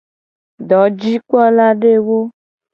[0.69, 2.19] Dojikpotodewo.